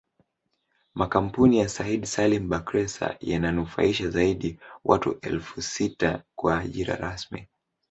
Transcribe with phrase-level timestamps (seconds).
[0.95, 7.47] Makampuni ya Said Salim Bakhresa yananufaisha zaidi ya watu elfu sita kwa ajira rasmi